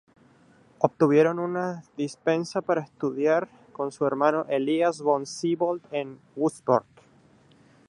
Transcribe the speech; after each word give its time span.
Obtuvieron 0.79 1.37
una 1.37 1.83
dispensa 1.95 2.61
para 2.63 2.81
estudiar 2.81 3.47
con 3.71 3.91
su 3.91 4.07
hermano 4.07 4.47
Elias 4.49 4.99
von 4.99 5.27
Siebold 5.27 5.83
en 5.91 6.17
Würzburg. 6.35 6.85